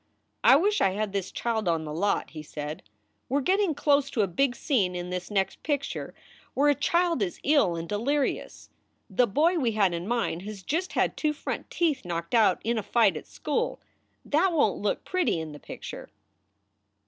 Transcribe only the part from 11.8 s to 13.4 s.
knocked out in a fight at